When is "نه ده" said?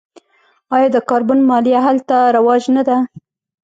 2.75-2.97